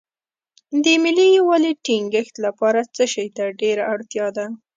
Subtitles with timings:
[0.83, 4.45] د ملي یووالي ټینګښت لپاره څه شی ته ډېره اړتیا ده.